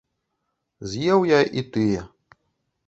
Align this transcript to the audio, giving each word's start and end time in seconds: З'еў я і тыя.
З'еў 0.93 1.19
я 1.37 1.45
і 1.61 1.67
тыя. 1.75 2.01